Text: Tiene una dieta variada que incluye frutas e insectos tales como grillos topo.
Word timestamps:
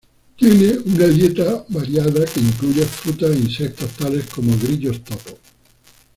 Tiene 0.35 0.79
una 0.83 1.05
dieta 1.05 1.63
variada 1.69 2.25
que 2.25 2.39
incluye 2.39 2.83
frutas 2.87 3.29
e 3.35 3.39
insectos 3.39 3.91
tales 3.91 4.25
como 4.33 4.57
grillos 4.57 5.03
topo. 5.03 5.37